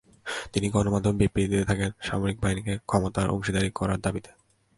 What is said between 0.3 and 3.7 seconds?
তিনি গণমাধ্যমে বিবৃতি দিতে থাকেন সামরিক বাহিনীকে ক্ষমতার অংশীদার